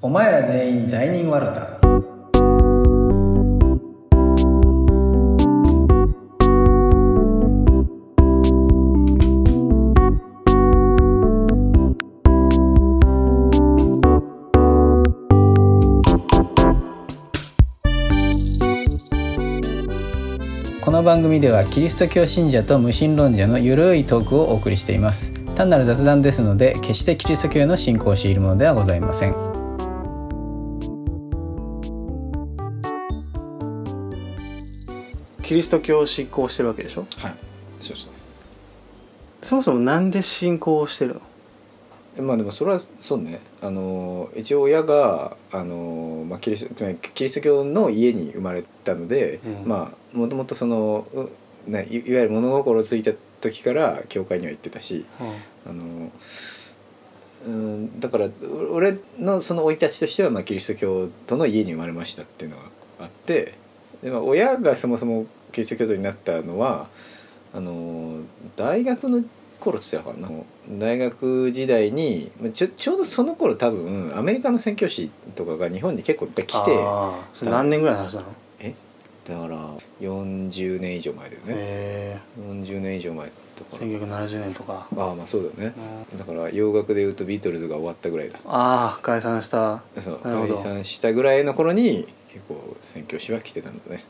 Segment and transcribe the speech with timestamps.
[0.00, 1.76] お前ら全員罪人わろた
[20.80, 25.34] この番組ではキリスト教信者と無神論者のゆるいトークをお送りしています。
[25.56, 29.57] 単なる雑談ですので決してキリスト教への信仰を強いるものではございません。
[35.48, 37.06] キリスト教を信仰してるわけでしょ？
[37.16, 37.34] はい。
[37.80, 38.12] そうそう。
[39.40, 41.14] そもそもなんで信仰をしてる
[42.18, 42.22] の？
[42.22, 43.40] まあでもそれはそうね。
[43.62, 46.84] あの一応親があの、まあ、キリスト
[47.14, 49.66] キリスト教の家に生まれたので、うん。
[49.66, 55.06] まあもともとその、うね、いいわゆる物心ついた時から教会には行ってたし
[55.66, 56.12] あの
[57.46, 62.64] うんだからお俺のその生い立ちとしては、まあ、キリスト教徒の家に生まれましたっていうのが
[63.00, 63.54] あって
[64.02, 66.88] で、まあ、親がそもそもキリスト教徒になったのは
[67.54, 68.20] あの
[68.56, 69.24] 大学の
[69.60, 70.28] 頃っつってたかな
[70.70, 76.78] 大学時代にまあちょちょうどその頃多分アメリカの宣教師とかが日本に結構いっぱい来て
[77.32, 78.26] それ何年ぐらいの話なの？
[78.60, 78.74] え？
[79.26, 79.58] だから
[80.00, 81.46] 40年以上前だよね。
[81.48, 84.86] へ40年以上前とかえ1970年とか。
[84.96, 85.74] ああまあそうだね。
[86.12, 86.18] うん。
[86.18, 88.38] だから洋楽でいうとビートルズが終わったぐらいだ。
[88.46, 89.82] ああ解散した。
[90.02, 94.04] そう解散したぐらいの頃に結構宣教師は来てたんだね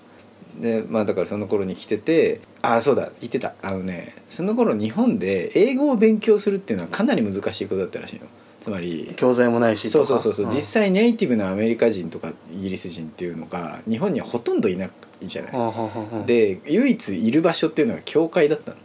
[0.61, 3.55] でまあだからその頃に来ててああそうだ言ってた。
[3.63, 8.27] あのねその頃日本で英語を勉強するっていうのはかなり難しいことだったらしいの。
[8.61, 14.91] つまり教材もないしそうそうそうそう、ん実際ネイティブなアメリカ人とかイギリス人っていうのが日本にはほとんどいない
[15.23, 18.77] じゃない、うんで唯一いる場所っていうのが教会だったの。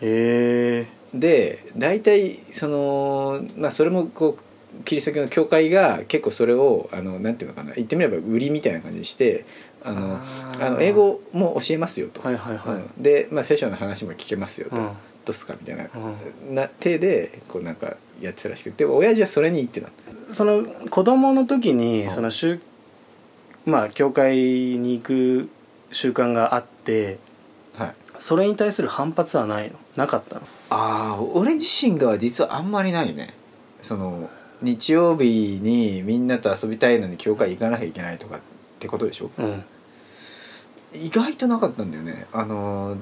[0.00, 7.72] えで大体そのまあそれもこうキリスト教の教会が結構それをあのなんていうのかな。
[7.72, 9.44] 言ってみれば売りみたいな感じにして
[9.86, 10.18] あの
[10.60, 12.76] あの英語も教えますよと、はいはいはい。
[12.76, 13.02] うん。
[13.02, 14.84] で、まあ、聖書の話も聞けますよと、うん。
[14.86, 14.92] ど
[15.28, 19.88] うっすかみたいな,、うな手でこうなんかやってたらしくて親父はそれに行ってた。
[20.32, 22.10] その子供の時うにん。
[22.10, 22.60] その宗
[23.64, 25.48] まあ教会に行く
[25.92, 27.18] 習慣があって
[27.78, 27.94] はい。
[28.18, 29.76] それに対する反発はないの？
[29.96, 30.42] なかったの？
[30.70, 33.34] ああ俺自身が実はあんまりないね。
[33.82, 34.30] その
[34.62, 38.40] 日曜日にみんなと遊びたいのに教会行かなきゃいけないとかっ
[38.78, 39.30] てことでしょ？
[39.38, 39.64] うん
[40.96, 42.26] 意外となかったんだよね。
[42.32, 42.98] あのー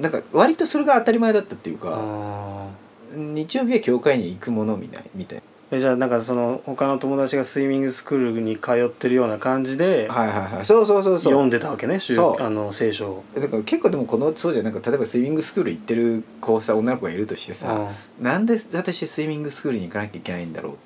[0.00, 2.66] なんか割とそれが当たり前だったっていうかあ
[3.14, 5.42] 日曜日は教会に行くものみたいみたいー
[5.76, 10.64] えじゃあなんかその他の友達がスイミングスクールに通ってるような感じではいはいはい。
[10.66, 11.32] そうそうそうそう。
[11.32, 12.42] 読んでたわけね宗そう。
[12.42, 13.24] あの聖書を。
[13.36, 17.88] だから結構でもこのそうじゃなんか例えばスイミングスクール行ってる子さ女の子がいるとしてさ、
[18.20, 20.78] なんで私スイミングスクールに行かなきゃいけないんだろう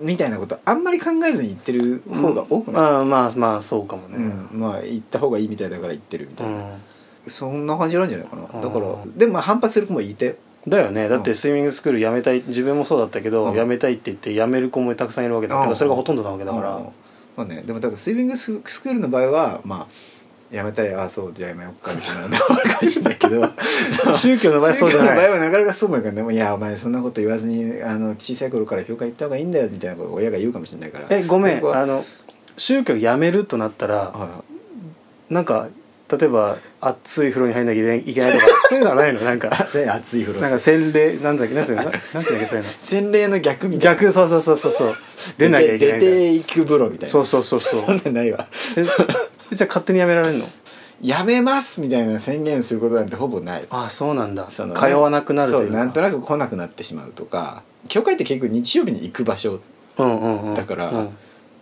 [0.00, 4.16] みたいなことあんまり考えずに行ってる方が多くない、ああまあまあそうかもね。
[4.52, 4.60] うん。
[4.60, 6.62] まあ行った方がいいみたいだから行ってるみたいな、うん。
[7.26, 8.42] そんな感じなんじゃないかな。
[8.42, 8.60] うん。
[8.60, 10.34] だからでもまあ反発する子もいたよ
[10.66, 11.08] だよね。
[11.08, 13.54] だってスイミングスクール辞めたい自分もそうだったけど、うん。
[13.54, 15.76] 辞めたいって言って辞める子もたくさんいるわけだけど、うん。
[15.76, 16.84] それがほとんどなわけだから、うん。
[17.36, 17.62] まあね。
[17.66, 20.17] でもだからスイミングススクールの場合はまあ
[20.50, 20.94] やめたい。
[20.94, 21.32] ああそう。
[21.32, 23.48] じゃあやめようかみたいなのがあるかもしれないけど。
[24.16, 25.16] 宗教の場合そうじゃない。
[25.16, 26.34] 宗教の場合はなかなかそうもいかんない。
[26.34, 31.06] いやお前そんなこと言わずにあの小さい頃から教会行った方がいいんだよみたいなことを親が言うかもしれないから。
[31.10, 31.66] えごめん。
[31.74, 32.04] あの
[32.56, 34.42] 宗教辞めるとなったらは
[35.30, 35.68] なんか
[36.10, 39.20] 例えば熱い風呂に入んなきゃいけないとか そういうのはないの？
[39.20, 39.50] なんか
[39.94, 40.40] 熱い風呂。
[40.40, 41.54] なんか洗礼なんだっけ？
[41.54, 42.70] なんだっけそういうの？
[42.78, 44.00] 洗礼の逆みたいな。
[44.00, 44.94] 逆そうそうそうそうそう。
[45.36, 47.12] 出なきゃいけない出ていく風呂みたいな。
[47.12, 47.82] そうそうそうそう。
[47.84, 48.46] そんなんないわ。
[48.76, 48.84] え
[49.54, 50.46] じゃあ勝手に辞められるの？
[51.00, 53.66] やめますみたいな宣言することなんてほぼない。
[53.70, 54.50] ああそうなんだ。
[54.50, 59.60] そのね通わなくなるというなんとなく来なくなってしまうとか教会って結局日曜日に行く場所
[59.96, 60.54] うんうんうん。
[60.54, 61.10] だからうん。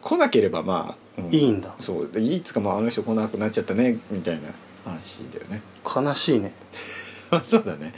[0.01, 1.35] 来なければまあ、うん。
[1.35, 1.75] いいんだ。
[1.79, 2.09] そう。
[2.11, 4.49] でいつかまああの人来なくなっちゃったねみたいな
[4.85, 5.61] 話だよね。
[5.85, 6.53] 悲しいね。
[7.45, 7.93] そうだね。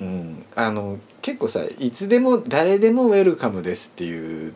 [0.00, 0.44] うん。
[0.54, 4.52] あの結構さいつでも誰でもウェルカムですっていう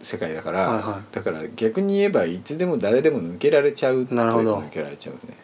[0.00, 1.14] 世界だから、はいはい。
[1.14, 5.36] だから逆に言えばいつでも誰でも抜けられちゃう抜けられちゃうね。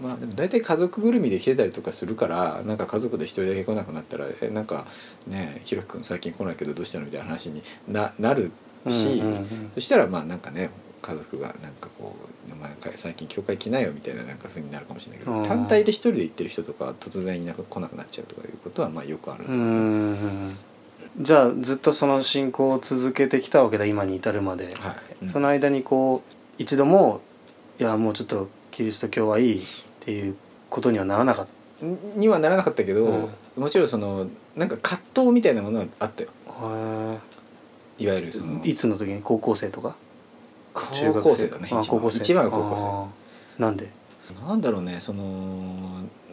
[0.00, 4.86] まあでも大体家族ぐるみで来てたりとかするからなんか家族で一人だけ来なくなったらえなんか
[5.26, 8.52] ねひろき君最近来ないけどどうしたのみたいな話にななる
[8.88, 10.70] し、うんうんうんそしたらまあなんかね
[11.02, 12.14] 家族がなんかこ
[12.48, 15.44] う「お前最近教会来ないよ」みたいななんか風になるかもしれないけど、うん。
[15.44, 20.56] 単体で一人で行ってる人とかは突然いなく来なくなっちゃうとかいうことはまあよくあるうーん
[21.20, 24.96] じゃあずっとその信仰を続けてきたわけだ今に至るまで、はい。
[25.22, 25.28] うん。
[25.28, 27.20] その間にこう一度も
[27.78, 29.64] いやもうちょっとキリスト教はいいっ
[30.00, 30.36] ていう
[30.70, 31.46] ことにはならなかっ
[32.16, 33.28] にはならなかったけど、うん。
[33.56, 36.30] もちろんそのなんか葛藤みたいなものはあったよ。
[37.98, 39.96] いわゆるそのえいつの時に高校生とか？
[40.92, 41.72] 中学生だね一
[42.34, 42.46] 番。
[42.46, 42.76] あ高校
[43.58, 43.62] 生。
[43.62, 43.90] なんで？
[44.46, 45.22] なんだろうねその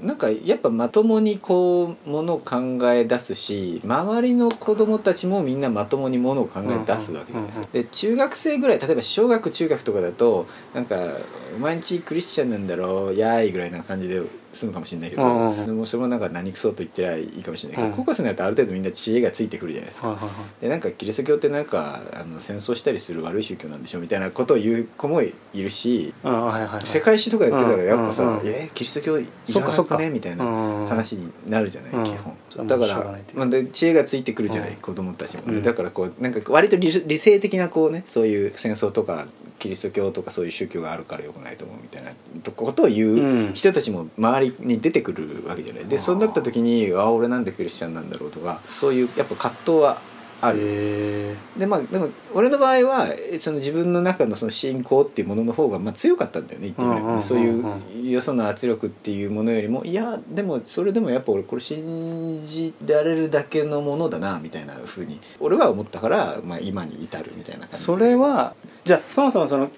[0.03, 2.57] なんかやっぱまともにこうものを考
[2.91, 7.67] え出すし周りの子供たちもみんなまともにものを考え出すわけじゃないですか。
[7.71, 10.95] で中学生ぐらい例えば小学中学とかだとなんか
[11.55, 13.07] 「お前んちクリスチャンなんだろ？
[13.11, 14.21] うやーい」ぐらいな感じで
[14.55, 17.95] 済むかもしれないけど、うんうんそれもなんか何くそと言ってりゃいいかもしれないけど、うん。
[17.95, 20.09] 高校生になるとある程度みんな知恵がついてくるじゃないですか。
[20.09, 20.61] はいはいはい。
[20.61, 26.85] でなんかキリスト教ってなんかあの戦争したりする悪い宗教なんでしょみたいなことを言う子もいるしはいはいはい。
[26.85, 32.03] 世界史とかやってたらやっぱさ「うんうんうんえキリスト教いらそっかそっかなくね?」みたいなうん話になるじゃない、うん。
[32.03, 34.75] 基うん本だからまあ、で知恵がついてくるじゃない、うん。
[34.77, 35.63] 子供たちもね、うん。
[35.63, 39.27] だからこうなんか割と理理性的なこうねそういう戦争とか
[39.59, 42.11] キリスト教とかそういう宗教があるからよくないと思うみたいな
[42.55, 50.01] ことを言うんう人たちも周りに出てくるわけじゃないでそうなった時に「あ俺なんでクリスチャンなんだろう」とかそういうやっぱ葛藤は
[50.41, 50.59] ある。
[50.61, 57.63] へでまあでも俺の場合はえその自分の中のその信仰っていうものの方がまあ強かったんだよね言ってみればね、うんうんうんうんそういう
[58.11, 69.71] よその圧力っていうものよりもいやでもそれでもやっぱ俺これ信じられるだけのものだなみたいなふうに俺は思ったから、まあ、今に至るみたいな感じーそれはじゃあそもそもそのはい。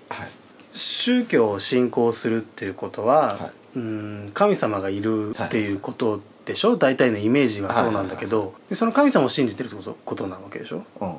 [0.73, 9.97] 宗教を信仰するっていうことは、はうん神様がいるっていうことでしょ、大体のイメージはそうなんだけど、でその神様を信じてるってこと？
[10.05, 10.83] ことなわけでしょ？
[11.01, 11.15] うん。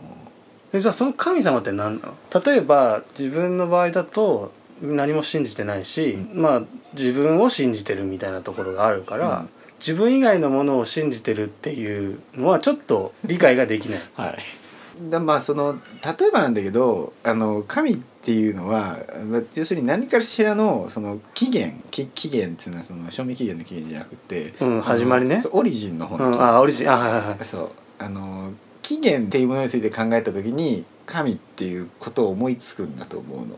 [0.70, 2.40] でじゃあその神様って何なの？
[2.44, 4.52] 例えば自分の場合だと
[4.82, 6.62] 何も信じてないし、うまあ
[6.94, 9.48] 自分を信じてるみたいなところがあるから、うん。
[9.78, 14.00] 自分以外のものを信じてるっていうのはちょっと理解ができない。
[14.14, 14.38] はい。
[15.10, 25.40] だまあその例えばなんだけどあの神っていうのはまあ要するに何かしらのその起源き起源っていうのはその賞味期限の起源じゃなくて、うん始まりね。
[25.52, 26.56] オリジンの方うん、の起源。
[26.56, 26.90] あオリジン。
[26.90, 27.44] あはいはいはい。
[27.44, 27.70] そう。
[28.00, 28.52] あの
[28.82, 33.56] 起源っていうものについて考えた時に神っていうことを思いつくんだと思うの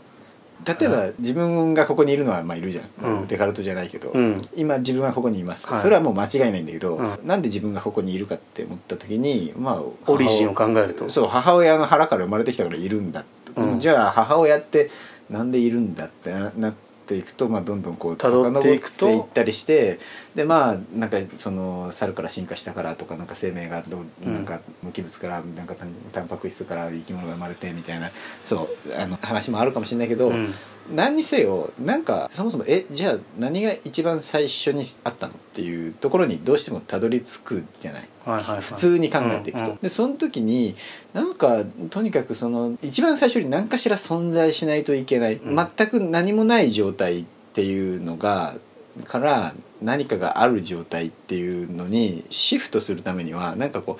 [0.65, 3.27] 例えば、自分がここにいるのはまあいるじゃん、うん。
[3.27, 4.43] デカルトじゃないけど、うん。
[4.57, 5.81] 今自分はここにいます、はい。
[5.81, 7.19] それはもう間違いないんだけど、うん。
[7.25, 11.09] なんで自分がここにいるかって思った時にまあオリジンを考えると。
[11.09, 13.25] そう母親の腹から生まれてきたからいるんだ
[13.55, 13.79] と、うん。
[13.81, 14.91] じゃあ母親って
[15.31, 16.75] なんでいるんだってなな
[17.11, 19.99] っていくと、まあ、どんどんこう辿っていくと遡っていったりして
[20.37, 24.35] でまあなんかその猿から進化したからとかなんか生命がどううん。
[24.35, 28.13] なんか無機物からなんかタンタンパク質から生き物が生まれてみたいな
[28.45, 30.55] そうあの話もあるかもしれないけど、うん
[30.95, 38.09] 何にせよなんかそもそもえじゃあ何が一番最初にあったのっていうところにどうしてもたどり着くじゃない？
[38.25, 38.61] はいはいはい。
[38.61, 39.79] 普通に考えていくと、うんうん。
[39.79, 40.75] でその時に
[41.13, 45.57] なんかとにかくその一番最初に何かしら存在しないといけない、うん。
[45.77, 48.57] 全く何もない状態っていうのが
[49.05, 53.99] から何かがある状態っていうのにシフトするためにはなんかこ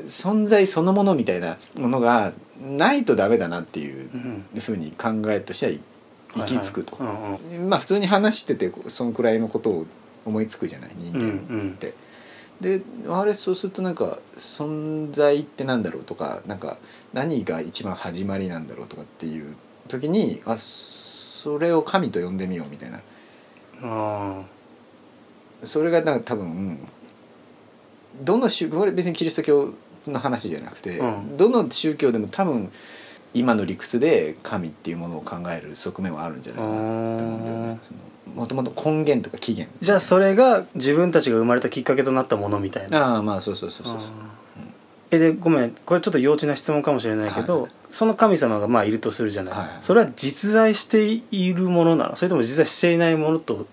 [0.00, 2.32] う存在そのものみたいなものが
[2.62, 4.08] ないとダメだなっていう
[4.54, 5.72] うんふうに考えとしては
[6.34, 7.70] 行き着くと、はいはいうんうん。
[7.70, 9.86] まあ普通に話しててそのくらいのことを
[10.24, 10.90] 思いつくじゃない？
[10.96, 11.94] 人間って。
[12.60, 16.78] であれそうするとなんか存在ってなんだろうとかなんか
[17.12, 23.00] 何が一番始まりなんだろうとかっていう時にあそれを神と呼んでみようみたいな。
[23.82, 24.42] あ
[25.62, 26.78] それがなんか多分
[28.22, 29.72] どの宗これ別にキリスト教
[30.08, 31.36] の話じゃなくて、うん。
[31.36, 32.72] どの宗教でも多分
[33.34, 37.80] 今の理屈で神っていうものを考える側面はあるんじゃないかなと思うんだよね。
[38.34, 39.74] もともと根源とか起源。
[39.80, 43.14] ーじゃあそれが自分たちが生まれたきっかけとなったものみたいな。
[43.14, 44.10] ああまあそうそうそうそうそう。
[45.10, 45.70] えでごめん。
[45.86, 52.16] これちょっと幼稚な質問かもしれないけど、はいその神様がまあいるとするじゃない、はいそれは実在しているものなの？
[52.16, 53.66] それとも実在していないものと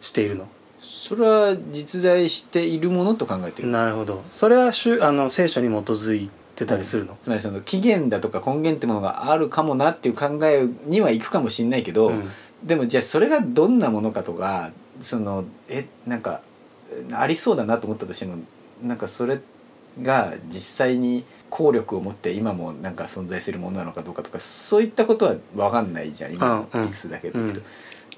[0.00, 0.48] しているの？
[0.80, 3.68] それは実在しているものと考えてる。
[3.68, 4.22] なるほど。
[4.32, 6.30] それはあの聖書に基づい
[6.60, 12.30] てたりするの、つまりその起源だとか根源ってものがあるかもなっていう考えにはいくかもしれないけど、うん。
[12.62, 16.42] でもじゃあそれがどんなものかとかそのえなんか
[17.12, 18.36] ありそうだなと思ったとしても
[18.82, 19.40] なんかそれ
[20.02, 27.60] が実際に効力を持って今もなんか存在するものなのかどうかとかそういったことは分かんないじゃん今うんうんの理屈だけでいくと。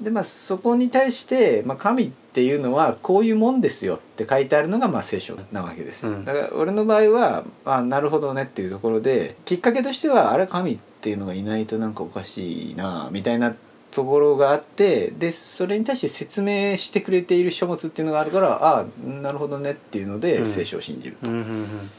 [0.02, 6.24] でまあそこに対して、まあ、神っていうのはこういうもんですよって書いてあるのがまあ聖書なわけですよ、うん。
[6.24, 13.54] だから俺の場合はあなるほどねっていうところできっかけとしてはあれ神っていうのがいないとなんかおかしいなみたいな
[13.90, 20.46] ところがあってでそれに対して説明してくれている書物っていうのがあるからああなるほどねっていうのでうん。
[20.46, 21.90] 聖書を信じると、うんうんうん。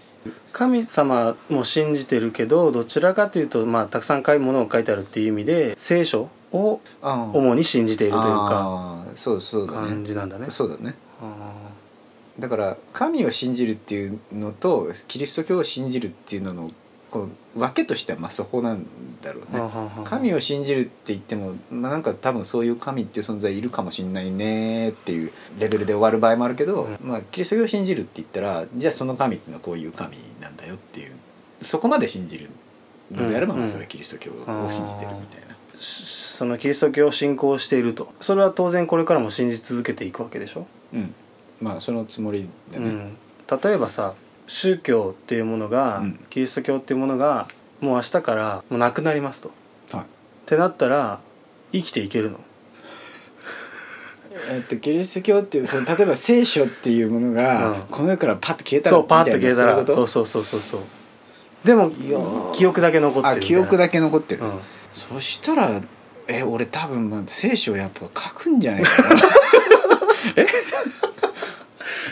[0.52, 9.88] 神様も信じてるけどどちらかというと、まあ、たくさん書いものを書いてあるっていう意味で聖書を主に信じているというかそうそうだね。
[9.88, 10.50] 感じなんだね。
[10.50, 10.96] そうだね。
[11.22, 11.52] あ
[12.40, 16.72] だから神を信じるっていうのとキリスト教を信じるっていうのの
[17.12, 18.86] こう分けとしてはまあそこなん
[19.22, 19.62] だろうね。
[20.04, 26.98] 神を信じるって言っても、まあ、なんか多分そういう神っていう存在いるかもしれないねっていうレベルで終わる場合もあるけど、うん。
[27.04, 31.12] まあ、キリスト教を信じるって言ったらじゃあその神っていうのはこういう神なんだよっていう
[31.62, 32.50] そこまで信じる
[33.12, 35.54] のであれば、うんまあ、それはキリスト教を信じてるみたいな。
[35.54, 38.14] しそのキリスト教を信仰していると。
[38.22, 41.14] それは当然これからも信じ続けていくわけでしょ、うん、
[41.62, 42.90] まあそのつもりだね。
[42.90, 43.18] うん、
[43.64, 44.14] 例えばさ
[44.48, 46.20] 宗教っていうものが、うん。
[46.30, 47.48] キリスト教っていうものが
[47.82, 49.52] もう明日からもうなくなりますと。
[49.92, 50.04] はい。
[50.04, 50.06] っ
[50.46, 51.20] てなったら
[51.72, 52.40] 生きていけるの？
[54.52, 57.82] えっと、キリスト教っていうその例えば聖書っていうものが、うん。
[57.90, 59.86] この世からパッと消えたらそうパッと消えたら。
[59.88, 60.82] そうそうそうそうそう
[61.64, 61.92] でも
[62.54, 64.60] 記憶だけ残ってる記憶だけ残ってる、うん
[64.94, 65.82] そしたら
[66.28, 68.92] え俺多分、まあ、聖書やっぱ書くんじゃないか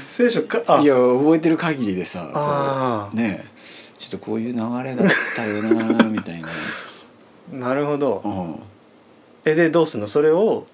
[0.10, 3.52] 聖書かいや覚えてる限りでさねえ
[3.98, 6.50] ちょっとこういう流れだったよなみたいな、
[7.52, 8.22] なるほど。
[8.26, 8.60] うん、
[9.46, 10.08] えでどうすんの？
[10.08, 10.66] それを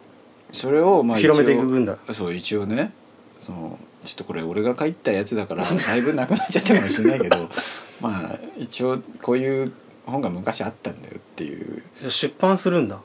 [0.54, 1.98] それをまあ広めていくんだ。
[2.14, 2.94] そう一応ね。
[3.40, 7.36] そのちょっとこれ俺が書いたやつだからだいぶなくなっちゃったかもしれないけど
[8.00, 9.74] まあ一応こういう
[10.12, 11.84] 本が昔あったんだよっていう。
[12.10, 13.00] 出版するんだ。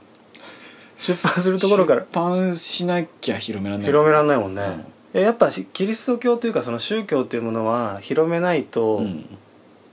[0.98, 2.02] 出版するところから。
[2.02, 3.86] 出版しなきゃ広められない。
[3.86, 5.20] 広めらんないもんね、うん。
[5.20, 9.38] えやっぱしキリスト教というかその宗教っていうものは広めないと、うん。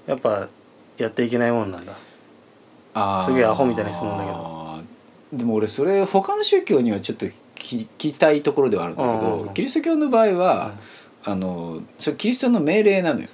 [0.08, 0.48] やっぱ
[0.98, 1.94] やっていけないもんなんだ。
[3.26, 4.60] すげえアホみたいな質問だけど。
[5.34, 9.54] でも俺それ他の宗教にはちょっと聞聞きたいところではあるんだけうんうんどうん。
[9.54, 10.74] キリスト教の場合は、
[11.24, 13.28] あのそれキリストの命令なのよ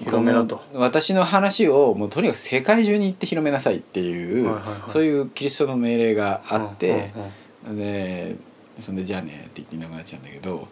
[0.00, 0.62] 広めろと。
[0.74, 4.90] 私の話をもうとにかく世界中に行って広めなさいっていう、はいはいはい。
[4.90, 7.12] そういうキリストの命令があって
[7.66, 7.78] うん、うんうん。
[7.78, 8.36] で
[8.78, 10.66] そんで「じゃあね」って言っていなくなっちゃうんだけど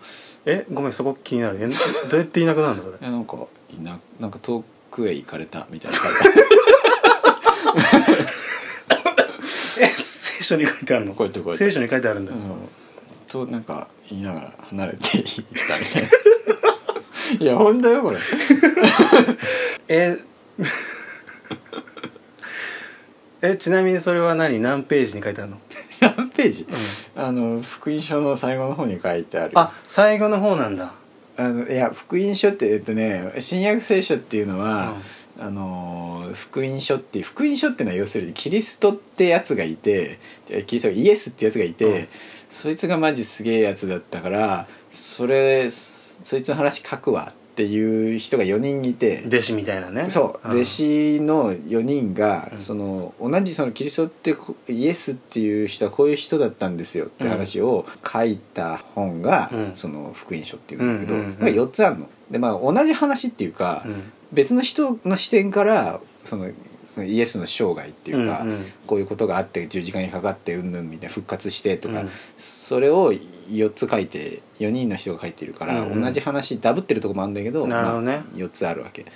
[0.45, 1.59] えごめんそこ気になる。
[1.61, 1.69] え
[2.09, 2.97] どうやっていなくなるのそれ？
[3.07, 3.37] えなんか
[3.71, 5.99] いななんか遠くへ行かれたみたいな。
[9.81, 11.14] え聖書に書いてあるの？
[11.14, 12.38] こうやってこうやって聖書に書いてあるんだ、うん。
[13.29, 16.09] となんか言いながら離れていったみたいな
[17.39, 18.19] いや本当よこれ。
[19.89, 20.19] え
[23.43, 24.61] えちなみにそれは何？
[24.61, 25.59] 何ページに書いてあるの、
[26.17, 26.67] 何ページ、
[27.17, 29.53] あの福音書の最後の方に書いてある。
[29.55, 30.93] あ最後の方なんだ。
[31.37, 34.95] あのいや福音書ってえっとね新約聖書っていうのは、
[35.39, 40.19] あの福音書って福音書っていうのは要するにキリストってやつがいて
[40.67, 42.09] キリストイエスってやつがいて、うん。
[42.49, 50.09] そいつがマジすげえやつだったからそれそいつの話書くわっていう人が4人いて弟子みたいなね。
[50.09, 50.51] そう、ん。
[50.53, 52.59] 弟子の4人が、うん。
[52.59, 59.71] その同じそのキリストってこイエスっていう人はこういう人だったんですよって話を書いた本が、うん。
[59.75, 61.35] その福音書っていうんだけど、うんうんうん。
[61.37, 62.09] これ4つあるの。
[62.31, 66.51] でまあ同じ話っていうか、うん別の人の視点からその
[66.99, 68.65] イエスの生涯っていうか、うんうん。
[68.87, 72.11] こういうことがあって十字架にかかってうんぬんみたいな復活してとか、うん。
[72.37, 76.03] それを4つ書いて4人の人が書いてるから、うんうん。
[76.03, 77.75] 同じ話ダブってるとこもあるんだけどね。
[77.75, 79.07] まあ、4つあるわけ。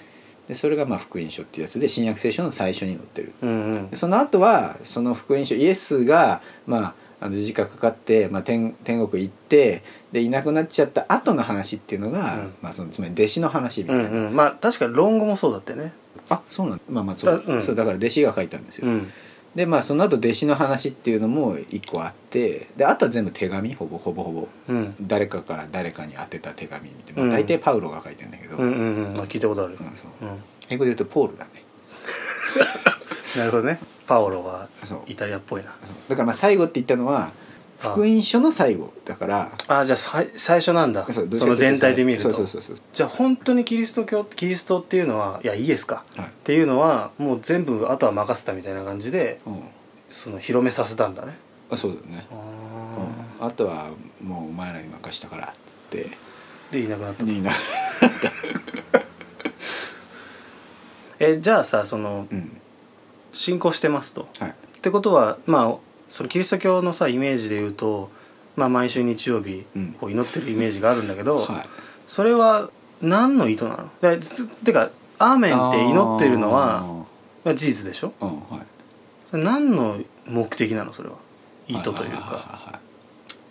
[0.49, 3.33] でそれがまあ福音書っていうやつで新約聖書の最初に載ってる。
[3.43, 3.91] うんうん。
[3.91, 9.83] でその後はその福音書イエスがまああの十字架かかって、まあ、天天国行って
[10.13, 12.55] でいなくなっちゃった後の話っていうのが、うん。
[12.63, 14.37] まあ、そのつまり弟子の話みたいな、うんうん。
[14.37, 15.93] まあ確か論語もそうだったよね。
[16.29, 16.85] あそうなんだ。
[16.91, 17.63] まあまあそう,、だうん。
[17.63, 19.11] そうだから弟子が書いたんですよ、うん。
[19.55, 24.49] でまあその後弟子の話っていうのも一個あってであとは全部手紙ほぼほぼほぼ。
[24.69, 24.95] うん。
[25.01, 27.29] 誰かから誰かに宛てた手紙みたいな、うん。
[27.31, 29.21] まあ、大抵パウロが書いてるんだけど、うんうんうん。
[29.21, 29.73] あ聞いたことある。
[29.73, 30.25] うんそう。
[30.25, 30.43] うん。
[30.69, 31.51] 英語で言うとポールだね
[33.37, 33.79] なるほどね。
[34.07, 34.69] パオロは
[35.07, 35.75] イタリアっぽいな。
[36.09, 37.33] だからまあ最後って言ったのはあ。
[37.79, 41.07] 福音書の最後だからあじゃあさい最初なんだ。
[41.13, 42.31] その全体で見ると。
[42.31, 46.03] そうそうそうじゃあ本当にキリスト教キリストっていうのはいやイエスか。
[46.17, 46.27] はい。
[46.27, 49.63] っていうのはもう全部あとは任せたみたいな感じでうん。
[50.09, 51.37] その広めさせたんだね。
[51.71, 52.35] あそうだね、あ
[53.41, 53.91] うん、あとは
[54.23, 56.09] もうお前らに任したからっつって。
[56.71, 57.25] ーでいなくなった。
[57.25, 57.51] いいな
[61.19, 62.56] えじゃあさそのうん
[63.37, 64.27] 信仰してますと。
[64.39, 64.51] はい。
[64.51, 65.75] ってことはまあ
[66.09, 68.11] そのキリスト教のさイメージで言うと、
[68.57, 69.93] まあ、毎週日曜日うん。
[69.93, 71.69] こう祈ってるイメージがあるんだけど、はい。
[72.07, 72.71] それは
[73.03, 73.91] 何の意図なの？
[74.01, 77.05] だつてか「アーメン」って祈ってるのは
[77.45, 78.13] まあ事実でしょ？
[78.21, 79.37] うんはい。
[79.37, 80.93] 何の目的なの？
[80.93, 81.17] それは。
[81.69, 82.07] 意図というか。
[82.07, 82.13] はい
[82.73, 82.81] は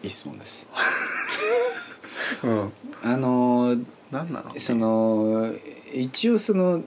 [0.03, 0.07] い。
[0.07, 0.69] いい質問です。
[2.43, 2.71] うん。
[3.03, 4.51] あのー何なの？
[4.57, 5.53] その
[5.93, 6.81] 一応その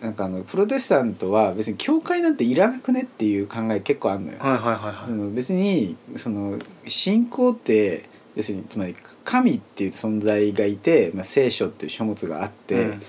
[0.00, 5.06] なんかあのプロテスタントは別に教会なんていらなくねっていう考え結構あるのよ、はいはいはいはい。
[5.06, 13.02] その別にその信仰って要するにつまり神っていう存在がいて、まあ、聖書っていう書物があって、うん。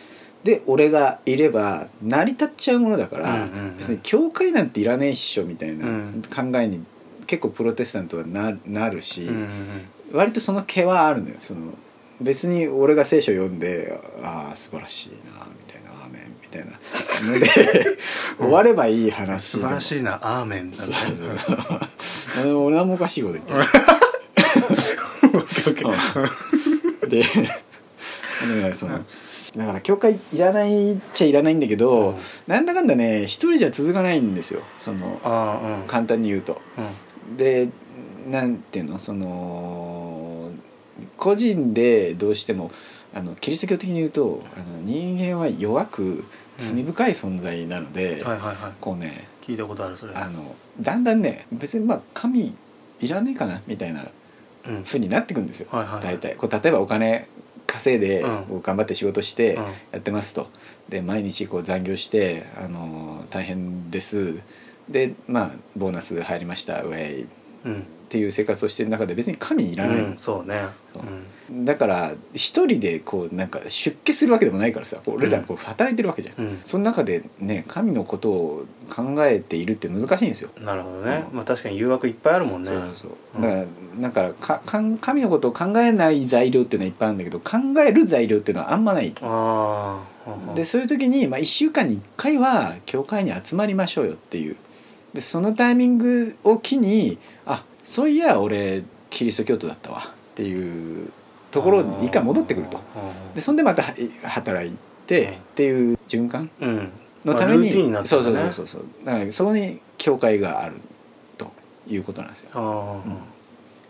[0.43, 3.77] で俺がいれば成り立っちゃうものだから、うんうんうん。
[3.77, 6.23] 別に教会なんていらねえっしょみたいなうん。
[6.33, 6.83] 考えに
[7.27, 9.49] 結構プロテスタントはななるし、うんうん
[10.13, 11.37] 割とその毛はあるのよ。
[11.39, 11.73] その
[12.19, 15.50] 別に俺が聖書読んでああ素晴らしいなみ
[16.51, 17.73] たいな「アーメン」みたいな。
[17.73, 17.97] ので
[18.37, 20.71] 終わればいい話素晴らしいなアーメン。
[20.71, 20.77] だ
[22.43, 23.59] ね俺はもうおかしいこと言ってる。
[27.03, 27.09] うん。
[27.09, 27.23] で
[28.43, 29.03] あのねその
[29.55, 32.15] だから教会いらないっちゃいらないんだけど、うん
[32.47, 34.61] なんだかんだね一人じゃ続かないんですよ。
[34.79, 35.87] そのうん。
[35.87, 36.61] 簡単に言うと。
[36.77, 37.37] うん。
[37.37, 37.69] で
[38.29, 40.51] なんていうのその
[41.17, 42.71] 個人でどうしても
[43.13, 46.23] あのキリスト教的に言うとあの人間は弱く
[46.61, 48.73] 罪深い存在なので、はいはいはい。
[48.79, 50.13] こうね聞いたことあるそれ。
[50.15, 52.55] あのだんだんね別にまあ神
[53.01, 54.05] いらねえかなみたいな
[54.67, 54.83] うん。
[54.83, 56.03] ふうになってくんですよ、はいはいはい。
[56.03, 56.35] 大体。
[56.35, 57.27] こう例えばお金
[57.67, 58.61] 稼いでうん。
[58.61, 59.63] 頑張って仕事してうん。
[59.63, 60.47] やってますと。
[60.89, 64.41] で毎日こう残業してあの大変です。
[64.89, 67.23] でまあボーナス入りましたウェイ。
[67.23, 67.25] っ
[67.65, 70.65] うんていう生活をしてる中で別に神いらない、うんそうね。
[70.93, 71.03] そう。
[71.49, 71.63] うん。
[71.63, 76.59] だから一人でこうなんか出家するわけでもないからさ俺らこう働いてるわけじゃん、うん。
[76.65, 81.23] その中でね神のことを考えているって難しいんですよ、なるほどね。
[81.29, 81.37] うん。
[81.37, 82.71] まあ確かに誘惑いっぱいあるもんね。
[82.71, 83.39] そうそうう。
[83.39, 83.41] ん。
[83.41, 83.65] だから
[84.01, 89.15] だからかかん神のことを考えない材料っていうのはいっぱいあるんだけど考える材料っていうのはあんまない。
[89.21, 94.57] ああでそういう時に、まあ、1週間に1回は教会に集まりましょうよっていう。
[95.13, 97.40] でそのタイミングを機にあ
[97.83, 101.11] そういや俺キリスト教徒だったわっていう
[101.51, 102.79] ところに一回戻ってくると。
[103.35, 104.75] でそんでまたは働い
[105.07, 105.33] てうん。
[105.33, 106.89] っていう循環うん
[107.25, 108.85] のために,、まあルーティンになってそうそうそうそう。
[109.03, 110.75] だからそこに教会がある
[111.37, 111.51] と
[111.87, 112.49] いうことなんですよ。
[112.53, 113.17] あうん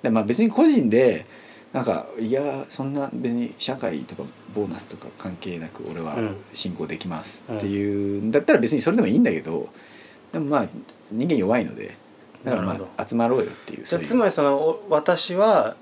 [0.01, 1.25] でまあ別に個人で
[1.73, 4.23] なんかいやそんな別に社会とか
[4.55, 6.35] ボーナスとか関係なく俺はうん。
[6.53, 9.69] 信仰できますっていうんだったら別にそれでもいいんだけど
[10.33, 10.67] でもまあ
[11.11, 11.95] 人間弱いので
[12.43, 15.75] だからまあ集まろうよっていうつまりそのお私は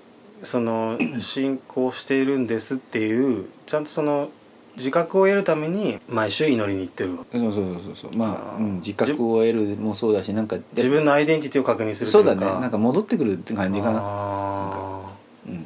[0.44, 4.30] その 信仰しているんですっていうちゃんとその
[4.78, 12.62] 自覚を得るために毎週祈りに行ってるわそうそうそうそうまあ、うん、自覚を得るもそうだしなんか自分のアイデンティティを確認するとそいううかだね。
[12.62, 15.52] なんか戻ってくるって感じかな、あー。
[15.52, 15.66] うん、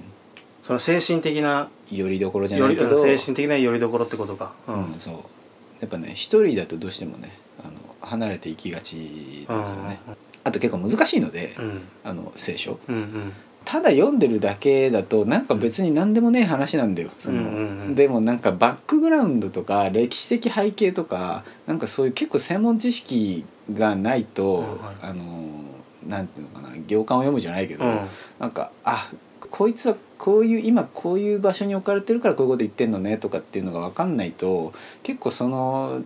[0.64, 3.00] その精神的なよりどころじゃないけど。
[3.00, 4.54] 精神的なよりどころってことか。
[4.68, 5.14] うん、そう。
[5.80, 10.00] やっぱね一人だとどうしてもねあの離れていきがちなんですよね、
[10.44, 11.82] あと結構難しいので、うん。
[12.04, 12.80] あの聖書。
[12.88, 13.34] うんうん。
[13.66, 17.12] ただ読んでるだけだとなんか別に何でもねえ話なんだよ。
[17.18, 17.96] その、うんうんうん。
[17.96, 24.78] でもなんかバックグラウンドとか歴史的背景とかなんかそういう結構専門知識がないと、はいはい。
[25.04, 25.24] あの
[26.08, 28.00] なんていうのかな行間を読むじゃないけど、うん。
[28.40, 29.10] なんかあ
[29.50, 36.02] こいつはこういう今こういう場所に置かれてるからこういうこと言ってんのねとかっていうのが分かんないと結構その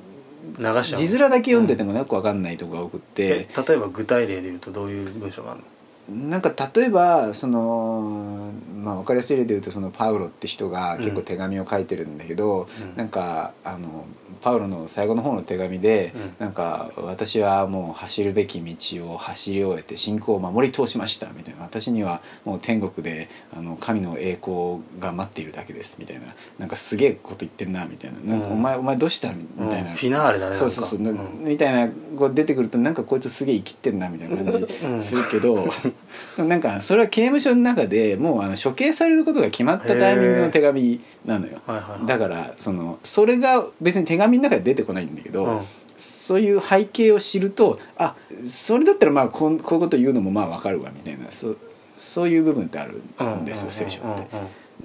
[0.57, 3.47] 流しちゃう字面だけ読んでてもよく分かんないとこが多くって。
[3.49, 5.65] え、例えば具体例で言うとどういう文章があるの？
[6.09, 12.95] なんか例えばその、まあ、分かりやすい例で言うとそのパウロって人が結構手紙を書いてるんだけど、うん。
[12.95, 14.05] なんかあの
[14.39, 16.35] パウロの最後の方の手紙で、うん。
[16.39, 21.63] なんか私はもう走るべき道を走り終えて信仰を守り通しましたみたいな。
[21.63, 25.97] 私にはもう天国であの神の栄光が待っているだけです。
[25.99, 26.27] みたいな。
[26.57, 28.19] なんかすげえこと言ってんなみたいな。
[28.21, 28.53] なんか、うん。
[28.53, 29.33] お前お前どうした？
[29.33, 29.95] みたいな、うん。
[29.95, 35.03] フィナーレだねそうそうそう、みたいなこう出てくるとなんかこいつすげえ生きってんなみたいな感じうん。
[35.03, 35.67] するけど、
[36.37, 41.59] なんかそれは刑務所の中でもうあの処刑されることが決まったタイミングの手紙なのよ。
[41.65, 45.61] はいはいはいだからそのそれが別に手紙の中で出てこないんだけど、うん
[45.99, 51.55] そういう背景を知るとあそれだったらまあこんこういうこと言うのもまあわかるわみたいなそ
[51.95, 53.01] そういう部分ってある
[53.39, 54.07] んですよ、聖書って。
[54.07, 54.27] うんうんうん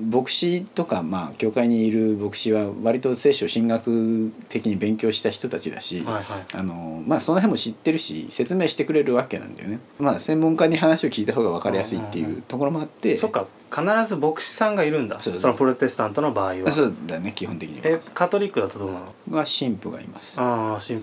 [0.01, 6.25] 牧師とかまあ教会にいる牧師は割と聖書を神学的に勉強した人たちだし、はいはい。
[6.55, 9.81] あのまあその辺も知ってるし説明してくれるわけなんだよね。
[9.99, 15.21] まあ専門家に話を聞いた方が分かりやすいっていうところもあって、そっか必ず牧師さんがいるんだ。
[15.21, 16.71] そのプロテスタントの場合は。
[16.71, 17.83] そうだね基本的には。
[17.85, 19.01] えカトリックだとどうな
[19.31, 19.37] の？
[19.37, 20.41] は神父がいます。
[20.41, 21.03] ああ神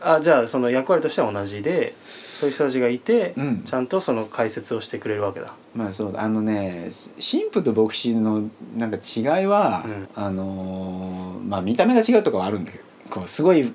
[0.00, 1.94] あじゃあその役割としては同じで
[2.36, 3.62] そういう人たちがいて、うん。
[3.62, 5.54] ちゃんとその解説をしてくれるわけだ。
[5.74, 10.08] まあそうだあのね神父と牧師のなんか違いは、うん。
[10.14, 13.72] あのーまあ見た目が違うとかはあるんだけどこうすごい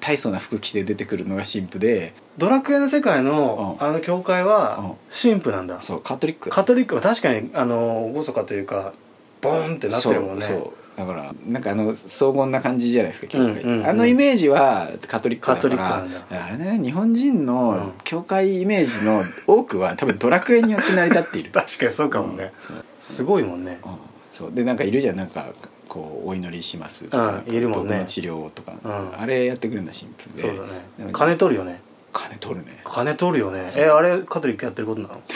[0.00, 3.86] 大層な服着て出てくるのが神父でドラクエの世界の、うん。
[3.86, 6.50] あの教会は神父なんだ、そうカトリック。
[6.50, 8.92] カトリックは確かにあの厳かというか
[9.40, 10.46] ボーンってなってるもんね。
[10.46, 13.86] そうだからなんかあの荘厳な感じじゃないですか教会、うんうんうん。
[13.86, 15.62] あのイメージはカトリックだから。
[15.62, 16.44] カトリックなんだ。
[16.46, 17.46] あれね日本人うん。
[17.46, 21.50] の教会イメージの多くは多分ドラクエによって成り立っている。
[21.54, 22.84] 確かにそうかもね、そう。
[23.00, 23.78] すごいもんね。
[23.84, 23.92] うん。
[24.30, 24.52] そう。
[24.52, 25.46] でなんかいるじゃんなんか
[25.88, 27.90] こうお祈りしますとか、うんいるもんね。
[27.94, 29.20] 毒の治療とか、うん。
[29.20, 30.42] あれやってくれるんだ神父で。
[30.42, 30.62] そうだ
[31.06, 31.12] ね。
[31.12, 31.80] 金取るよね。
[32.12, 32.80] 金取るね。
[32.84, 33.66] 金取るよね。
[33.76, 35.20] えあれカトリックやってることなの？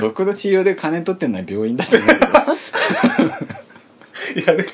[0.00, 2.26] 毒の治療で金取ってんのは病院だと思うけど
[4.36, 4.64] いやね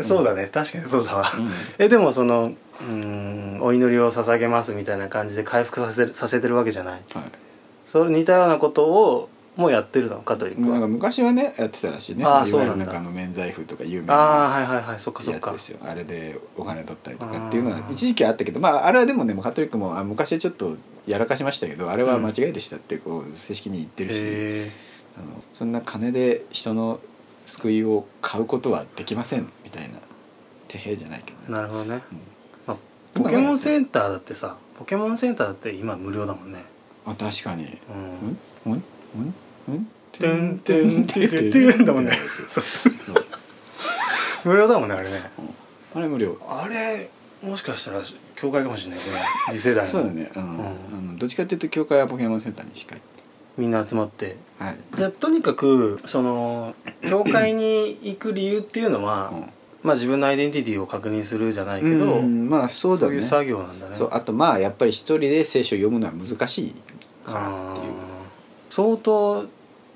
[0.00, 0.48] そうだね。
[0.52, 1.50] 確かにそうだわ、うん。
[1.78, 7.02] えでもそのうーんお祈りを捧げますみたいな感じで回復させるさせてるわけじゃない？
[7.14, 7.24] はい。
[7.86, 12.24] それ似たようなことをもうやってるのカトリックはなんか昔はねやってたらしいね。
[12.26, 13.00] あーそうなんだ。
[13.00, 14.14] の免罪符とか有名な。
[14.16, 14.98] はいはいはい。
[14.98, 15.50] そっかそっか。
[15.50, 15.78] やつですよ。
[15.84, 24.70] あれでお金取ったりとかっていうのは一時期あったけどまああれはでもねカトリックもあ昔ちょっとやらかしましたけどあれは間違いでしたってこう正式に言ってるし、へ
[25.16, 26.98] あのそんな金で人の
[27.46, 29.98] 救いを買うことはできませんみたいな
[30.68, 32.18] 手平じゃないけどえね、なるほどね、うん。
[32.66, 32.76] まあ、
[33.14, 36.64] ポケモンセンターだってさポケモンセンターだって今無料だもんね。
[37.06, 37.64] あ確かに。
[38.66, 38.72] うん。
[38.72, 38.82] うん？
[39.16, 39.34] うん？
[39.68, 39.88] うん？
[40.10, 42.12] トゥントゥントゥントゥントゥンだもんね。
[44.44, 45.30] 無料だもんねあれね。
[45.94, 46.36] あれ無料。
[46.48, 47.10] あれ
[47.42, 48.00] もしかしたら
[48.36, 49.04] 教会かもしれないね。
[49.52, 49.90] 次世代の。
[49.90, 50.58] そうだね、うん。
[50.58, 50.66] うん。
[50.66, 50.70] あ
[51.12, 52.96] のどっちかっていうと教会はポケモンセンターにしか
[53.56, 54.36] みんな集まって。
[54.58, 56.74] はい、じゃあとにかくその
[57.08, 59.50] 教会に行く理由っていうのは、うん。
[59.82, 63.08] まあ自分のアイデンティティを確認するじゃないけど、うんまあそうだね。
[63.08, 63.96] そういう作業なんだね。
[64.10, 66.74] あとまあやっぱり一人で聖書を読むのは難しい
[67.24, 67.92] からっていう。
[68.70, 69.46] 相当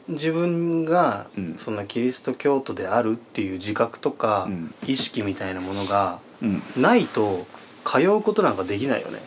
[0.09, 1.55] 自分が、うん。
[1.59, 4.75] そんなキリスト教徒であるっていう自覚とか、うん。
[4.87, 6.63] 意識みたいなものがうん。
[6.77, 7.47] ないと
[7.85, 9.21] 通うことなんかできないよね。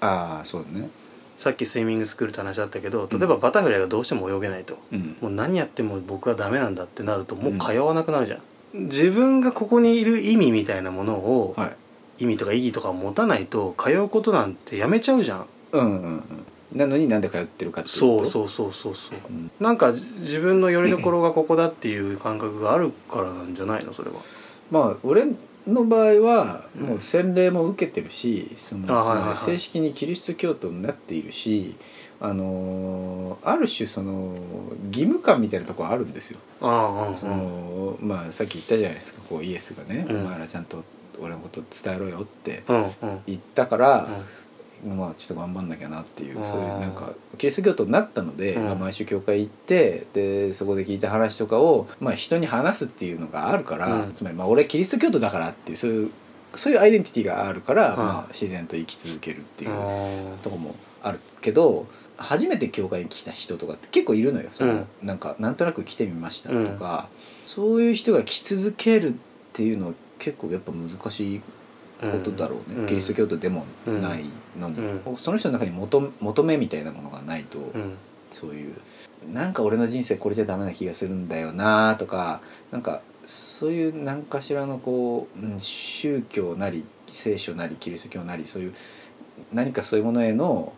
[0.00, 0.88] ああそうだね
[1.38, 5.16] さっきスイミングスクールって話あったけど例えばバタフライがどうしても泳げないと、うん。
[5.22, 8.40] もう何やっても僕はダメなんだってなるともう通わなくなるじゃん、
[8.74, 11.76] 自分がここにいる意味みたいなものを、はい。
[12.20, 15.46] 意味とか意義とかを持たないと通うことなんてやめちゃうじゃん。
[15.70, 16.24] うんうん
[16.72, 16.76] うん。
[16.76, 18.00] なのになんで通ってるかっていうと？
[18.00, 19.18] そうそうそうそうそう。
[19.30, 19.50] うん。
[19.60, 24.16] なんかじ自分の拠り所がここだっていう感覚があるからなんじゃないのそれは。
[24.72, 25.26] まあ俺
[25.68, 28.86] の場合はうんもう洗礼も受けてるしその
[29.36, 31.76] 正式にキリスト教徒になっているし
[32.20, 34.34] あのーある種その
[34.88, 36.38] 義務感みたいなところあるんですよ。
[36.60, 40.16] ああそのまあさっき言ったじゃないですかこうイエスがね、うん。
[40.24, 40.82] お前らちゃんと
[41.20, 42.64] 俺のこと伝えろよって
[43.26, 44.08] 言ったから、
[44.86, 54.12] まあちょっと頑張んなきゃなっていうそういうなんかキリスト教徒になったので、毎週教会行ってでそこで聞いた話とかを、まあ、人に話すっていうのがあるから、うん。
[54.12, 56.10] つまりまあ俺キリスト教徒だからっていうそういう
[56.54, 57.98] そういうアイデンティティがあるから、うん。
[57.98, 61.86] まあ、自然と生き続けるっていうあとこもあるけど
[62.16, 64.48] 初めて教会に来た人とかって結構いるのよ。
[64.52, 67.08] その、なんかなんとなく来てみましたとか、
[67.46, 69.12] そういう人が来続けるっ
[69.52, 72.86] ていうのは結構やっぱ難しいーことだろうね、ん。
[72.86, 74.24] キリスト教徒でもない
[74.58, 74.76] のに、
[75.16, 77.96] その人の中に求求めみたいなものがないと、うん。
[78.32, 78.74] そういう
[79.32, 82.40] なんか俺の人生これじゃダメな気がするんだよなとか
[82.70, 88.74] なんかそういう何かしらのこう、うん宗教なり聖書なりキリスト教なりそういう
[89.52, 90.72] 何かそういうものへの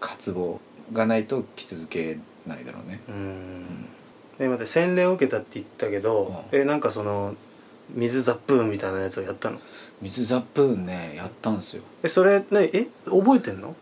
[0.00, 0.60] 渇望
[0.92, 3.00] がないと来続けないだろうね。
[3.08, 3.64] うん。
[4.38, 7.34] で待って洗礼を受けたって言ったけど、えなんかその
[7.90, 9.58] 水ザップーンみたいなやつをやったの？
[10.02, 11.82] 水ザップーンねやったんですよ。
[12.02, 13.74] えそれねえ覚えてんの？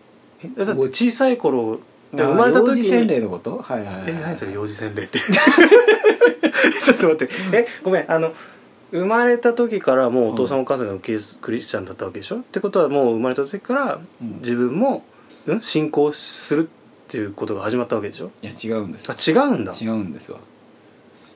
[0.45, 1.81] ええだって小さい頃
[2.13, 3.59] であ生まれた時幼児洗に礼のこと？
[3.59, 5.19] はいはいはい、え何それ幼児洗礼って。
[6.85, 7.33] ちょっと待って。
[7.53, 8.11] えごめん。
[8.13, 8.33] あの
[8.93, 12.37] 生まれた時からもうお父さんお母さんがキリスクリスチャンだったわけでしょ？
[12.37, 14.39] ってことはもう生まれた時からうん。
[14.41, 15.05] 自分も、
[15.47, 18.31] うん、信仰するっていうことが始まったわけでしょ？
[18.43, 19.73] いや違うんですあよ違うんだ。
[19.81, 20.39] 違うんですわ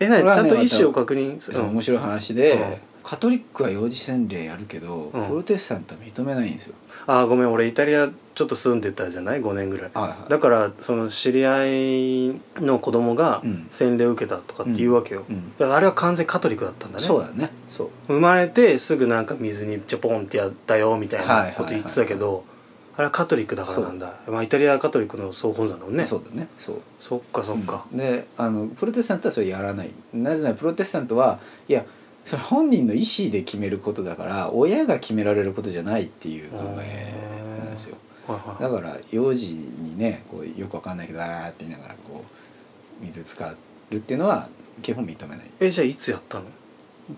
[0.01, 1.41] え何、これはねちゃんと意思を確認？
[1.41, 2.77] する面白い話で、うん。
[3.03, 5.27] カトリックは幼児洗礼やるけど、うん。
[5.29, 6.75] プロテスタントは認めないんですよ、
[7.07, 9.91] あーごめん俺イタリアちょっと住んでたじゃない？5年ぐらい。
[9.95, 10.31] はいはい。
[10.31, 13.69] だからその知り合いの子供がうん。
[13.71, 15.53] 洗礼を受けたとかって言うわけよ、うん。
[15.57, 17.05] だからあれは完全カトリックだったんだね。
[17.05, 17.53] そうだね。
[17.69, 17.91] そう。
[18.09, 22.45] 生まれてすぐなんか水にちょポンってやったよみたいはいはいはいなこと言ってたけど
[22.97, 24.15] あれはカトリックだからなんだ。
[24.27, 26.05] まあイタリアはカトリックの総本山だもんね。
[26.05, 26.49] そうだね。
[26.59, 26.81] そう。
[26.99, 29.91] そっかそっか、であのプロテスタントはそれやらない。
[30.15, 31.85] なぜならプロテスタントはいや
[32.25, 37.97] それ本人の意思で決めることだから親が決められることじゃないっていう考えなんですよ。
[38.27, 38.63] はいはい。
[38.63, 42.25] だから幼児にねこうよくわかんないけどあーって言いながらこ
[43.01, 44.49] う水使うっていうのは
[44.83, 45.47] 基本認めない。
[45.61, 46.45] えじゃあいつやったの？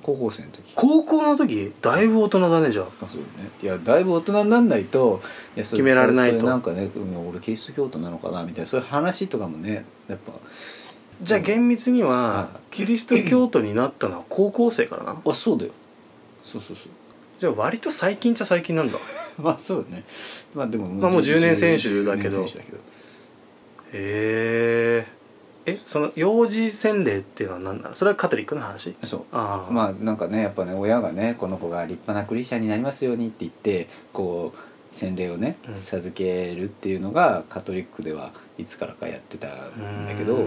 [0.03, 0.73] 高校生の時。
[0.75, 1.73] 高校の時？
[1.81, 2.87] だいぶ大人だねじゃあ。
[3.05, 3.51] あそうね。
[3.63, 5.23] いやだいぶ大人になんないと
[5.57, 6.47] いやそ決められないと。
[6.47, 10.33] なんかねうん俺キリスト教徒なのかなみたいなそういう話とかもねやっぱ。
[11.23, 15.23] じゃあ厳密にははキリスト教徒になったのは高校生からなの？
[15.25, 15.73] あそうだよ。
[16.45, 16.87] そうそうそう。
[17.39, 18.99] じゃあ割と最近っちゃ最近なんだ。
[19.39, 20.05] まあそうね。
[20.55, 22.41] まあでもまあもう10年選手だけど。
[22.41, 22.79] 10年選手だけど。
[22.79, 22.81] へ
[23.93, 25.18] え
[25.69, 27.95] えその幼児洗礼っていうのは何なの？
[27.95, 28.95] それはカトリックの話？
[29.05, 29.23] そう。
[29.33, 29.73] ああ。
[29.73, 35.75] まあなんかねやっぱね親がねこの子が立派なクリスチャンになりますようにって言ってこう洗礼をねうん。
[35.75, 40.39] 授けるっていうのがカトリックではいつからかやってたんだけど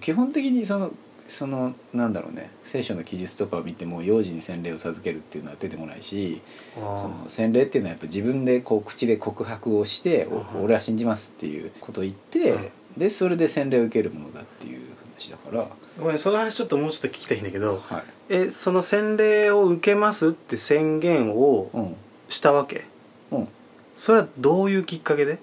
[0.00, 0.92] 基本的にその
[1.28, 6.40] そのなんだろうね聖書の記述とかを見ても幼児に洗礼を授けるっていうのは出てこないし
[6.76, 10.60] あその洗礼っていうのはやっぱ自分でこう口で告白をして「うん。
[10.60, 14.80] お俺は信じます」っていうことを言って、うんでそれで洗礼を受けるものだっていう
[15.16, 15.66] 話だから、
[16.00, 18.04] ごめんその話ちょっともうちょっと聞きたいんだけどはい。
[18.28, 21.96] えその洗礼を受けますって宣言をうん。
[22.28, 22.84] したわけ？
[23.30, 23.48] うん、
[23.94, 25.38] それはどういうきっかけで？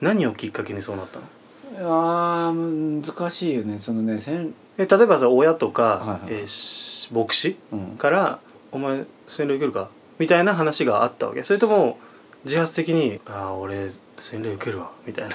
[0.00, 2.48] 何をきっかけにそうなったの？
[2.48, 3.78] あー難しいよね。
[3.78, 8.40] そのねせん、え例えばさ親とか、はいはいえーし牧師うん、から
[8.72, 11.44] 「お前洗礼受けるか?」みたいな話があったわけ。
[11.44, 11.98] それとも
[12.44, 15.34] 自発的に「ああ俺洗礼受けるわ」みたいな。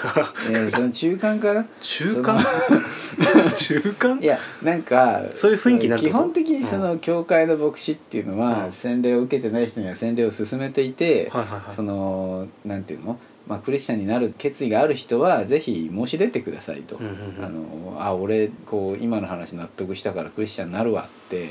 [0.49, 1.65] えーその中間かな？
[1.81, 2.43] 中間？
[3.55, 4.19] 中間？
[4.21, 8.71] いやなんかそういう雰囲気になる基本的にその教会の牧師っていうのは、うん。
[8.71, 11.75] 洗礼を受けてない人には洗礼を勧めていて、はいはいはい。
[11.75, 17.45] そのなんていうの、まあ、クリスチャンになる決意がある人はぜひ申し出てくださいと、うんうんうん。
[17.45, 21.49] あのあ俺こう今の話納得したからクリスチャンになるわって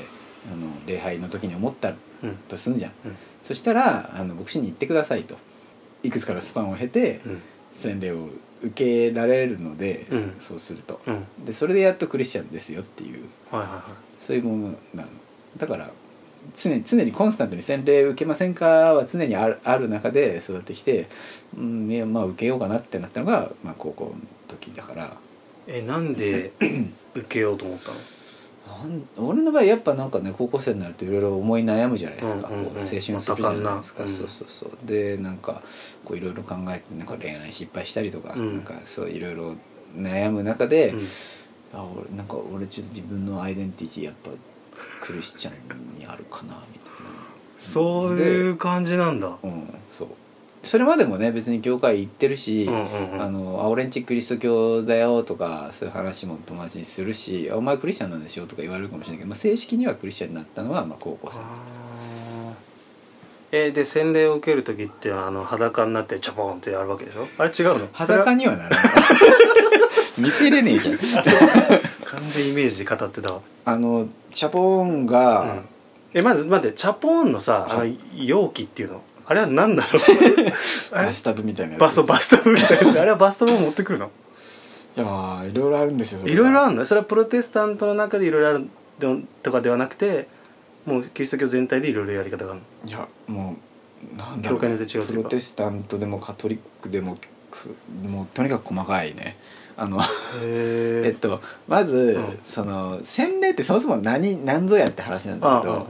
[0.51, 1.93] あの礼拝の時に思った
[2.23, 2.35] うん。
[2.47, 3.15] とすんじゃん、うん。
[3.43, 5.37] そしたらあの牧師に言ってくださいと
[6.03, 7.41] いくつかのスパンを経てうん。
[7.71, 8.29] 洗礼を
[8.63, 10.35] 受けられるので、うん。
[10.39, 10.99] そうすると。
[11.05, 11.45] うん。
[11.45, 13.25] でそれでやっとクリスチャンですよっていう。
[13.51, 13.81] はいはいはい。
[14.19, 15.09] そういうものなの。
[15.57, 15.91] だから
[16.57, 21.09] 常に常にコンスタントに洗礼受けませんかは常にあるある中で育ってきて、
[21.57, 24.13] うん、いやまあ受けようかなってなったのが、まあ、高校の
[24.47, 25.17] 時だから。
[25.67, 26.51] えなんで
[27.13, 27.97] 受けようと思ったの？
[29.17, 34.71] 俺の場合やっぱなんかね高校生になるといろいろ思い悩むじゃないですか、うんうんうんこう青春するじゃないですか、まそうそうそう。
[34.83, 35.61] でなんか
[36.05, 38.53] こういろいろ考えてなんか恋愛失敗したりとか、うん。
[38.53, 39.55] なんかそういろいろ
[39.95, 41.07] 悩む中で、うん。
[41.73, 44.31] あ俺なんか俺ちょっと自分のアイデンティティやっぱ
[45.05, 46.91] クリスチャンにあるかなみたい
[47.57, 49.29] そういう感じなんだ。
[49.29, 50.07] なうんそう
[50.61, 53.21] それまでもね別に教会行ってるし、うんうんうん。
[53.21, 61.59] あのあ俺んちクリスト教だよとかそういう話も友達にするしあお前クリスチャンなんでしょとか言われるかもしれないけど、まあ、正式にはクリスチャンになったのはまあ高校生の時
[63.51, 67.27] えーで洗礼を受ける時ってあの裸になってチャポンってやるわけでしょ？
[67.39, 67.87] あれ違うの？
[67.93, 68.85] 裸にはならない。
[70.19, 70.97] 見せれねえじゃん。
[70.97, 75.61] 完全イメージで語ってたわ、あのチャポンが、うん。
[76.13, 79.01] えまず待ってチャポンのさあはの容器っていうの？
[79.29, 79.89] あれは何なの？
[80.91, 81.81] バスタブみたいなやつ。
[81.81, 82.87] バスバスタブみたいな。
[82.87, 84.09] やつあれはバスタブを持ってくるの？
[84.97, 86.41] いやーいろいろあるんですよいが。
[86.43, 86.85] ろいろあるの？
[86.85, 88.67] それはプロテスタントの中でいろいろある
[88.99, 89.07] で
[89.43, 90.27] とかではなくて
[90.85, 92.89] もうキリスト教全体でいろいろやり方があるの？
[92.89, 93.55] いやも
[94.15, 95.23] うなんだろう教会によって違うというか。
[95.23, 97.15] プロテスタントでもカトリックでも
[97.51, 99.37] くもうとにかく細かいね。
[99.77, 100.05] あのへ
[101.05, 101.39] えっと
[101.69, 102.39] まず、うん。
[102.43, 105.87] その洗礼ってそもそも何何ぞやって話なんだけど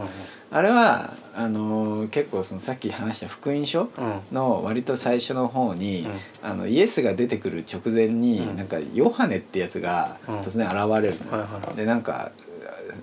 [0.51, 4.05] あれはあの結構そのさっき話した福音書うん。
[4.05, 6.13] うんの割と最初の方に、うん。
[6.43, 8.57] あのイエスが出てくる直前に、うん。
[8.57, 10.39] なんかヨハネってやつがうん。
[10.41, 11.75] 突然現れるのよ、はいはいはい。
[11.77, 12.31] でなんか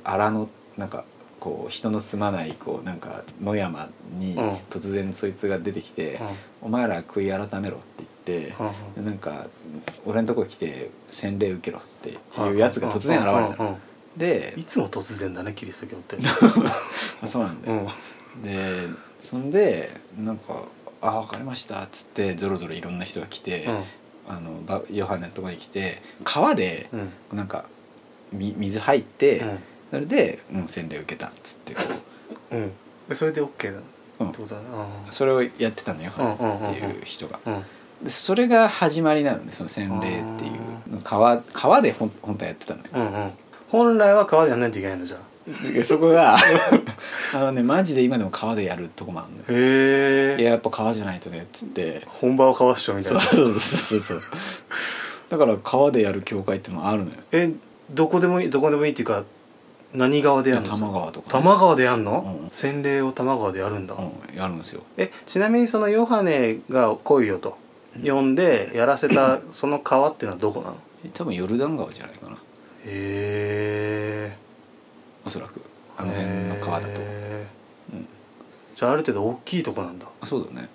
[0.05, 1.05] 荒野なんか
[1.41, 4.53] こう人の住まないこうなんか野山にうん。
[4.69, 6.21] 突然そいつが出てきて
[6.61, 8.55] 「お前ら悔い改めろ」って言って、
[9.01, 9.47] なんか
[10.05, 13.77] 俺のとこ来て洗礼受けろっていうやつが突然現れたの、うんうんうん
[14.17, 16.17] でいつも突然だねキリスト教って。
[17.21, 17.87] あそうなんだよ、うん
[18.43, 18.89] で
[19.21, 20.65] そんでなんか
[21.01, 23.69] 「あ分かりました」っつってぞろぞろいろんな人が来て、
[24.29, 27.37] あのバヨハネのとこに来て川でうん。
[27.37, 27.65] なんか
[28.33, 29.59] み水入って、うん。
[29.91, 31.83] それで、うん、洗礼受けたっつってこ
[32.51, 32.57] う。
[32.57, 32.73] ん。
[33.09, 33.83] でそれで OK だう、
[34.21, 34.33] うん。
[35.11, 36.71] それをやってたのよ、うんうんうんうん。
[36.71, 37.39] っていう人が。
[37.47, 37.55] うん。
[37.55, 37.63] うん
[38.03, 41.01] でそれが始まりなのねその洗礼っていう。
[41.03, 42.89] 川川でほん本当はやってたのよ。
[42.93, 43.31] うんうん。
[43.69, 45.21] 本来は川でやんないといけないのじゃあ
[45.73, 46.37] でそこが
[47.33, 49.45] あのねマジで今でも川でやるとこもあるのよ。
[49.49, 52.03] へえいややっぱ川じゃないとねっつって。
[52.07, 53.21] 本場は川っしょみたいな。
[53.21, 54.23] そうそうそうそうそう。
[55.29, 57.17] だから川でやる教会っていうのがあるのよ。
[57.33, 57.53] え
[57.91, 59.23] どこでもいいどこでもいいっていうか
[59.95, 62.51] 何川でやるの多摩川とか多摩川でやんの、うん。
[62.51, 64.01] 洗礼を多摩川でやるんだ、う
[64.35, 64.83] んやるんですよ。
[64.97, 67.57] えちなみにそのヨハネが来いよと。
[68.05, 70.77] 呼んでやらせた その川っていうのはどこなの？
[71.05, 72.37] へ多分ヨルダン川じゃないかな。
[72.85, 74.37] え
[75.27, 75.61] おそらく。
[75.99, 78.09] あの辺の川だと、うん、
[78.77, 80.07] じゃあある程度大きいとこなんだ。
[80.23, 80.69] そうだね。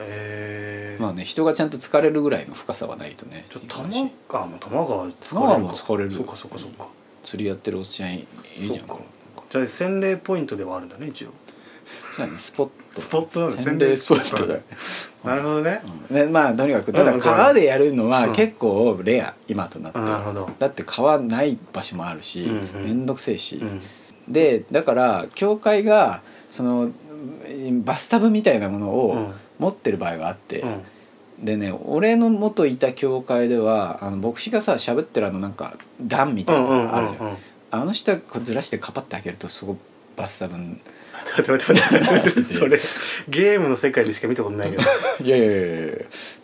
[0.00, 3.46] へえまあね人がちゃんと疲れるぐらいの深さはないとね。
[3.48, 6.12] ちょっと多摩川も多摩川疲れるも疲れる。
[6.12, 6.88] よそうかそうかそうか。
[7.22, 8.26] 釣りやってるおっちゃんいい
[8.60, 8.86] じゃん。
[9.48, 11.28] じゃあ洗礼ポイントではあるんだね一応
[12.36, 13.00] スポット。
[13.00, 14.58] スポットなんだ洗礼スポットだ
[15.24, 15.80] なるほどね。
[16.30, 18.32] まあとにかくただうん川でやるのはうん。
[18.32, 19.98] 結構レア今となって。
[19.98, 20.50] なるほど。
[20.58, 23.56] だって川ない場所もあるし面倒くせえし。
[23.56, 23.80] うん。
[24.28, 26.88] でだから教会がその
[27.48, 29.34] うんバスタブみたいなものうをん。
[29.58, 30.82] 持ってる場合があって、うん。
[31.44, 37.38] でね俺の元いた教会ではあの牧師がさ喋ってるあのなんか段みたいなのがあるじゃん,、うんうんうん
[37.72, 39.76] あの下ずらしてカパッて開けるとそこ
[40.20, 40.78] バスタブに
[41.36, 42.80] 待って待って待ってそれ
[43.28, 44.82] ゲームの世界でしか見たことないけど。
[45.24, 45.94] いやいやいやいや。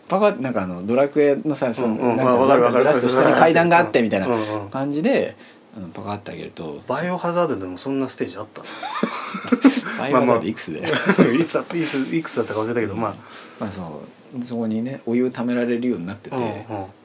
[0.07, 2.15] パカッなんかあのドラクエのさその、うんうん。
[2.15, 4.27] なんわかずらすと下に階段があってみたいな
[4.71, 5.35] 感じで、
[5.75, 6.81] あのパカッて開けると。
[6.87, 8.61] バイオハザードでもそんなステージあった
[9.99, 13.15] バイオハザードいくつで、のいつだいついくつだったか忘れたけどま
[13.59, 14.01] まあそ
[14.35, 16.41] うそこにねお湯貯められるようになってて、あ、う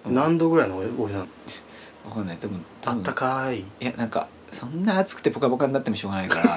[0.09, 1.27] んうん、何度ぐらいのお湯なの？
[2.09, 2.37] わかんない。
[2.37, 3.61] でもあったかい。
[3.61, 6.51] いやなんかそんな暑くてポカポカになってもしょうがないから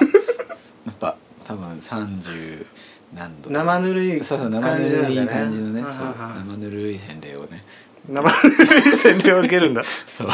[0.90, 2.66] っぱ多分30
[3.14, 3.50] 何度。
[3.50, 7.62] 生ぬるいそうそう生感ぬるい感じのねそう生ぬるい洗礼をね。
[8.08, 9.82] 生ぬるい洗礼を受けるんだ。
[10.06, 10.28] そう。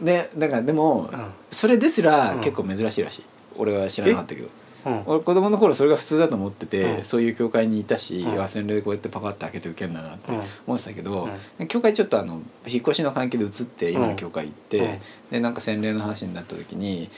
[0.00, 1.26] でだからでも、うん。
[1.50, 2.40] それですらうん。
[2.40, 3.24] 結構珍しいらしい、
[3.56, 4.46] 俺は知らなかったけど。
[4.46, 4.59] うん
[5.06, 7.04] 俺子供の頃それが普通だと思ってて、うん。
[7.04, 8.40] そういう教会にいたし、うん。
[8.42, 10.40] あ洗礼でこうやってパカッて開けて受けるんだなってうん。
[10.66, 11.28] 思ってたけど、
[11.68, 14.98] 教会ちょっとあの引っ越しの関係で移って今の教会行って、うん。
[15.32, 17.10] でなんか洗礼の話になった時に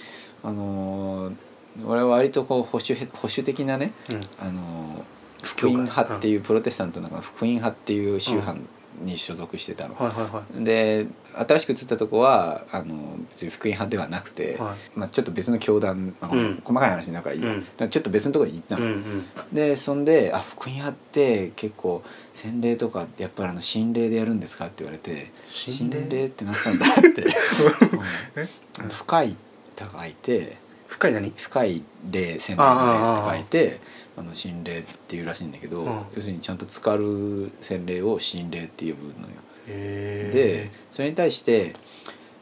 [0.43, 1.35] あのー
[1.87, 4.21] 俺は割とこう保守保守的なね、うん。
[4.39, 5.03] あのー
[5.43, 8.61] 福音派っていうプロテスタントの中の福音派っていう宗派
[9.05, 9.95] に所属してたの。
[9.95, 10.65] はいはいはい。
[10.65, 16.61] で新しく移ったとこはあの別に福音派ではなくて、はまあ、ちょっと別の教団、まあうん。
[16.63, 17.89] 細かい話だからいい、うん。
[17.89, 19.27] ちょっと別のところに行ったの、うんうん。
[19.53, 22.03] でそんで「あ福音派って結構
[22.35, 26.27] 洗礼とかやっぱりあの心霊でやるんですか?」って言われて「心霊？
[26.27, 27.25] って何すかんだ?」って、
[28.83, 28.89] うん。
[28.89, 29.37] 深い
[29.77, 31.33] 高いて深い何？
[31.37, 33.81] 深い霊洗礼の霊って書いて
[34.17, 36.03] あの心霊っていうらしいんだけど、うん。
[36.15, 39.35] 要するにちゃんと浸かる洗礼を心霊って呼ぶのよ。
[39.67, 41.75] でそれに対して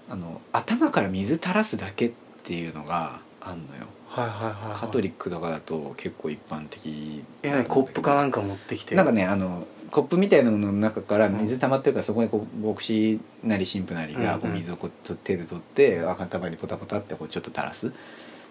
[0.08, 3.86] あの頭から水垂らすだけっていうのがあんのよ。
[4.08, 4.80] はいはいはいはい。
[4.80, 7.24] カトリックとかだと結構一般的。
[7.42, 17.92] え何コップかなんか持ってきてなんかねあのコップみたいなものの中から水溜まってるからそこにこう牧師なり神父なりがこう水をこうと手で取って頭にポタポタってこうちょっと垂らす。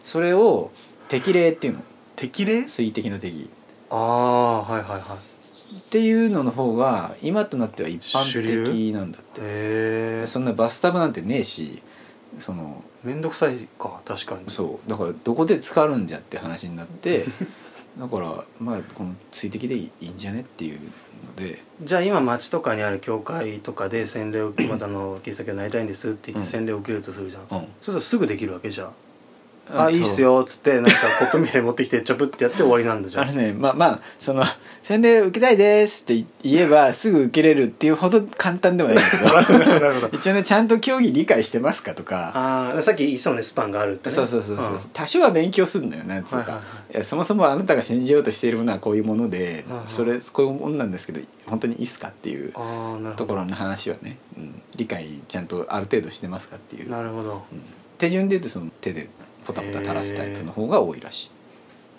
[0.03, 0.71] それを
[1.07, 1.81] 適齢っていうの
[2.19, 3.49] 適齢水滴の適
[3.89, 5.77] ああはいはいはい。
[5.77, 9.39] っていうのの方が今となっては一般主的なんだって。
[9.39, 9.43] へ
[10.23, 11.81] えそんなバスタブなんてねえし
[12.37, 14.49] その面倒くさいか確かに。
[14.49, 14.89] そう。
[14.89, 17.23] だからどこで使うんじゃって話になって
[17.97, 20.79] だからまあこの水滴でいいんじゃねっていう
[21.25, 21.63] ので。
[21.81, 26.45] じゃあ今町とかにある教会とかで洗礼をまたあのキリスト教になりたいんですって言ってうん。
[26.45, 27.49] 洗礼を受けるとするじゃん、うん。
[27.49, 28.91] そうするとすぐできるわけじゃん
[29.73, 33.23] あいいっすよっつってなんかコップみたいに持ってきてチョプってやって終わりなんだじゃん。
[33.23, 33.53] あれね。
[33.53, 34.43] まあまあその
[34.81, 42.31] 「洗礼受けたいです」って言えばすぐ受けれるっていうほど簡単ではないんだけど 一応ねちゃんと競技理解してますかとか。
[42.33, 44.79] ああさっき言ってたもんねスパンがあるって、ね、そうそうそうそう、ん。
[44.93, 46.95] 多少は勉強するのよなんつうか、はいはいはい。
[46.95, 52.53] いやそもそもあなたが信じようとしているものはこういうもので、うんうんそれこういうものなんですけど本当にいいっすかっていう
[53.15, 57.43] ところの話はね、うん、理解ちゃんとある程度してますかっていう、なるほど。
[57.51, 57.61] うん。
[57.97, 59.09] 手順で言うとその手で
[59.49, 61.31] ポタポタ垂らすタイプの方が多いらし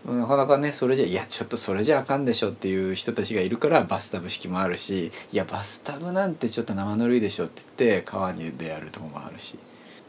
[0.07, 9.59] い、なかなかねそれじゃいやちょっとそれじゃあかんでしょっていう人たちがいるからバスタブ式もあるしいやバスタブなんてちょっと生ぬるいでしょって言って川にでやるとこもあるし。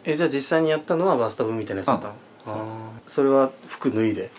[0.04, 2.52] えじゃあ実際にやったのはバスタブみたいなやつだった？
[2.52, 4.30] のそれは服脱いで？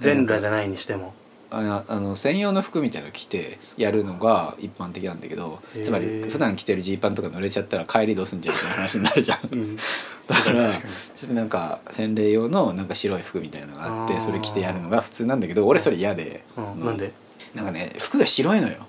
[0.00, 1.12] 全裸じゃないにしても？
[1.54, 9.40] ああの専用の服みたいなの着てやるのが一般的なんだけどつまり普段着てるジーパンとか濡れちゃったら帰りどうすんじゃんって話になるじゃん。
[9.52, 9.76] うん。
[10.26, 10.80] だからちょ
[11.24, 17.12] っとなんか洗礼用のなんか白い服みたいなのがあってそれ着てやるのが普通なんだけど俺それ嫌で、なんで？
[17.54, 18.86] なんかね服が白いのよ。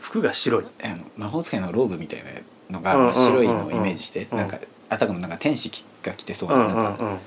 [0.00, 0.64] 服が白い？
[0.82, 2.22] あの魔法使いのローブみたい
[2.70, 4.58] なのが白いのをイメージして、うんなんか
[4.90, 5.70] あたかもなんか天使
[6.02, 7.18] が着てそうな,、なんかうん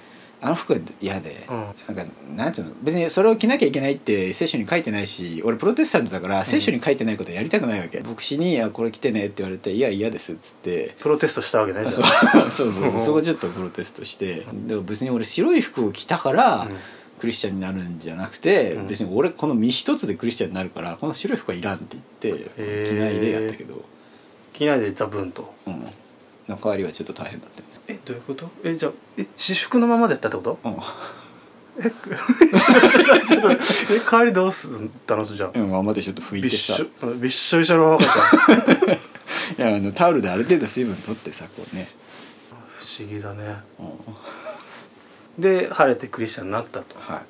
[0.44, 1.96] あの服が嫌で、うん。
[1.96, 10.96] なんかなんつうの別にそれを着なきゃいけないって聖書に書いてないし俺プロテスタントだから聖書に書いてないことやりたくないわけ、牧師にあ「これ着てね」って言われて「いや嫌です」っつって。
[11.00, 12.08] プロテストしたわけねじそうゃ
[12.48, 12.72] あそう。
[12.74, 14.44] そうそうそこちょっとプロテストして。
[14.68, 16.78] でも別に俺白い服を着たから、うん。
[17.20, 18.88] クリスチャンになるんじゃなくて、うん。
[18.88, 22.50] 別に俺この身一つでクリスチャンになるからこの白い服はいらんって言って
[22.90, 23.86] 着ないでやったけど、
[24.54, 25.54] 着ないでザブンと。
[25.68, 25.74] うん、
[26.48, 28.50] の代わりはちょっと大変だったえどういうこと？
[28.64, 30.60] えじゃあえ私服のままでやったってこと？
[31.80, 31.90] え
[34.10, 34.72] 帰りどうすっ
[35.06, 35.52] たのじゃあ。
[35.54, 38.14] うん、うん、今までちょっと拭いびってしさょびっしょびしょの赤ちゃ
[38.94, 38.94] ん。
[39.58, 41.90] いやあのタオルである程度水分取ってさこうね、
[42.78, 43.56] 不思議だね。
[43.80, 43.84] う
[45.40, 45.42] ん。
[45.42, 46.96] で晴れてクリスチャンになったと。
[47.00, 47.24] は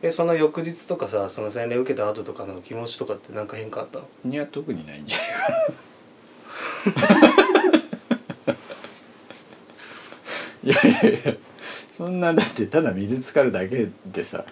[0.00, 4.04] えその翌日とかさその洗礼受けた後とかの気持ちとかって何か変化あったの？
[4.24, 5.28] いには特にないんじゃない
[6.94, 7.67] かな
[10.64, 11.34] いやいやいや
[11.96, 14.44] そんなだってただ水浸かるだけでさ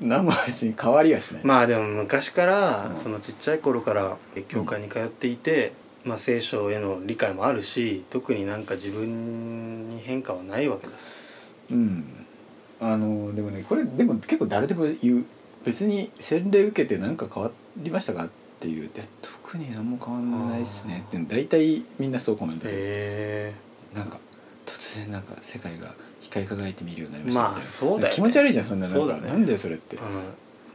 [0.00, 2.96] 何も別に変わりはしない、まあでも昔から、うん。
[2.96, 4.16] そのちっちゃい頃から
[4.48, 5.72] 教会に通っていて、
[6.04, 10.92] まあ、聖書への理解もあるし特になんか自分に変化はないわけだ。
[11.70, 12.26] うん。
[12.78, 15.24] あのでもねこれでも結構誰でも言う。
[15.64, 18.28] 別に洗礼受けて何か変わりましたかっ
[18.60, 22.78] ていうで特に何も変わんないっすねって大体みんなそうコメントする。
[22.78, 23.54] へ
[23.94, 24.18] なんか
[24.66, 28.14] 突然なんか世界が光り輝いて見るようになりましたみたいなまあそうだよね。
[28.14, 29.28] 気持ち悪いじゃんそんなそうだね。
[29.28, 29.96] なんだよそれって。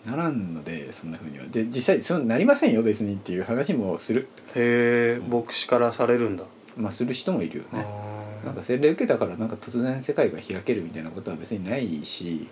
[0.06, 1.46] ならんのでそんなふうには。
[1.46, 4.28] で実際そうなりませんよ別にっていう話もする。
[4.56, 7.86] へえ牧師からされるんだ、まあする人もいるよね
[8.46, 12.48] なんか洗礼受けたからなんか突然世界が開けるみたいなことは別にないし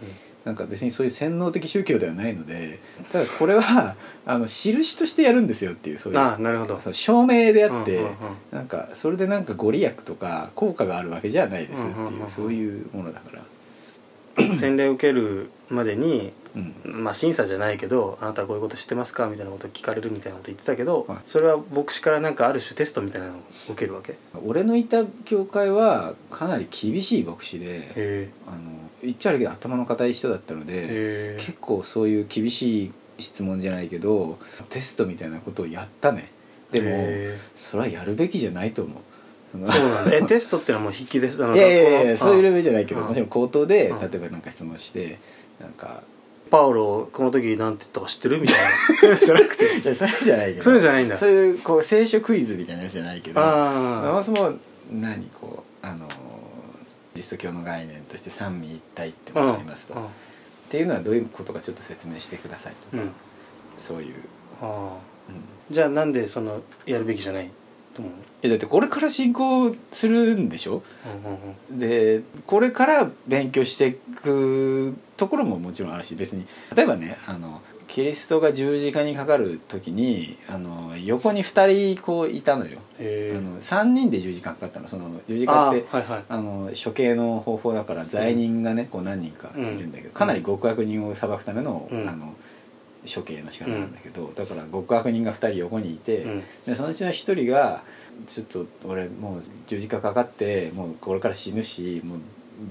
[0.46, 2.80] なんか別にそういう洗脳的宗教ではないので
[3.12, 6.80] ただこれは あの印としてやるんですよっていうそういうああなるほど。
[6.80, 8.14] そう証明であって、うんうんうん
[8.52, 13.42] なんかそれでなんかご利益とか効果があるわけじゃないですっていう,、うんうんうんそういうものだから。
[14.56, 16.49] 洗礼を受けるまでにうん
[16.84, 21.18] まあ審査じゃないけど「あなたはこういうこと知ってますか?」みたいなこと聞かれるみたいなこと言ってたけど、はい。
[21.26, 23.38] それは牧師からなんかある種テストみたいなのを
[23.70, 24.14] 受けるわけ？
[24.14, 28.30] へ俺のいた教会はかなり厳しい牧師でえ。
[28.48, 28.58] あの
[29.02, 34.38] 言っちゃあるけど頭の固い人だったので結構そういう厳しい質問じゃないけど
[34.70, 36.30] テストみたいなことをやったね。
[36.72, 38.98] でもへそれはやるべきじゃないと思う。
[39.52, 40.16] そうなんだ。
[40.18, 41.38] えテストってのはもう筆記です？
[41.38, 41.60] いやい
[41.94, 45.18] やいやそういうレベルじゃないけどあもちろん口頭でうん例えばなんか質問して
[45.62, 46.04] なんか
[46.50, 48.98] パウロこの時なんて言ったか知ってるみたいな。
[49.00, 49.66] そういうのじゃなくて。
[49.80, 50.78] いやそれじゃないけどそうい。
[50.78, 51.18] うのじゃないんだ。
[51.18, 54.54] そういうこう聖書クイズみたいなやつじゃないけどそあもそも
[54.92, 56.14] 何こうあのキ
[57.18, 59.98] リスト教の概念として三位一体ってあのがありますと、っ
[60.70, 63.12] ていうのはどういうことかちょっと説明してくださいと、うん、うん、
[63.78, 64.16] そういう、
[64.62, 64.98] ああ
[65.30, 65.32] う
[65.72, 65.74] ん。
[65.74, 67.52] じゃあなんでそのやるべきじゃない？
[67.98, 68.02] う？
[68.02, 68.06] い
[68.44, 70.82] やだってこれから進行するんでしょ？
[71.26, 71.38] うんうん
[71.72, 71.80] うん。
[71.80, 84.88] でこれから勉強していくところももちろんあるし別に例えばねあのキリストが十字架にかかる時にあの横に2人こういたのよ、あの3人で十字架かかったの。
[84.88, 86.24] その十字架あってあはいはい。
[86.30, 90.14] あの処刑の方法だから罪人がね、こう何人かいるんだけど、うん。
[90.14, 92.08] かなり極悪人を裁くための,、うん。
[92.08, 92.36] あの
[93.06, 96.44] 処刑の仕方なんだけど、だから極悪人が2人横にいて、うん。
[96.66, 97.12] でそのうちの1
[97.44, 97.84] 人が
[98.28, 102.20] 「ちょっと俺もう十字架かかってもうこれから死ぬしもう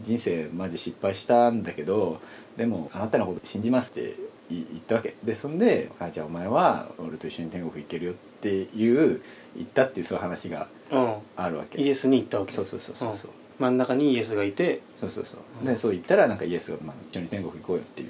[0.02, 2.20] 人生マジ失敗したんだけど
[2.58, 4.14] でもあなたのこと信じます」って
[4.50, 5.14] 言ったわけ。
[5.24, 9.22] でそんで「あじゃあお前は俺と一緒に天国行けるよ」っていう
[9.56, 11.14] 言ったっていうそういう話がうん。
[11.36, 11.80] あるわけ。
[11.80, 12.52] イエスに行ったわけ。
[12.52, 13.30] そうそうそうそうそう。
[13.58, 14.80] 真ん中にイエスがいて。
[14.96, 15.40] そうそうそう。
[15.60, 15.66] うん。
[15.66, 18.08] でそう言ったらなんかイエスが、まあ、一緒に天国行こうよっていう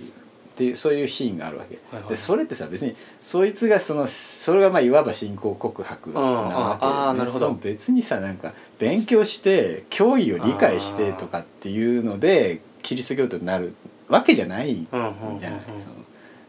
[0.59, 2.11] っていうそういうシーンがあるわけ、はいはい。
[2.11, 6.55] でそれってさ別にそいつがそのそれがまあいわば信仰告白なわけ。
[6.55, 7.47] あああーなるほど。
[7.47, 13.73] その別にさなんか勉強して教義を理解してとかっていうのでキリスト教徒になる
[14.09, 15.95] わけじゃないじうんうんゃうんうんない、その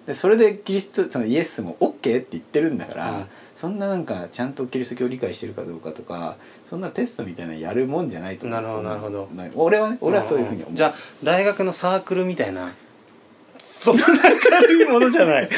[0.08, 3.26] でそれでキリストそのイエスも OK って言ってるんだから、うん。
[3.56, 8.62] そんななんかちゃんとキリスト教を理解してるかどうかとかそんなテストみたいなのやるもんじゃないと思う。
[8.62, 9.30] なるほどなるほど。
[9.56, 12.72] 俺はね俺はそういうふうに思う、じゃあ大学のサークルみたいな
[13.60, 15.50] そんな明るいものじゃない。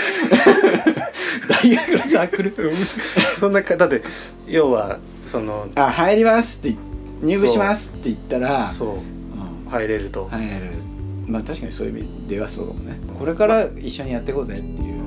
[1.47, 2.53] 大学のサークル
[3.37, 4.03] そんなかだって
[4.47, 6.75] 要はそのあ入りますって
[7.21, 8.89] 入部しますって言ったらそう。
[8.89, 9.01] うん。
[9.69, 10.71] 入れると、入れる。
[11.27, 12.99] まあ確かにそういう意味ではそうかもね。
[13.17, 15.00] これから一緒にやっていこうぜっていう